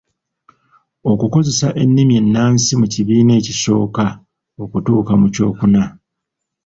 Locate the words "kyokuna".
5.33-5.83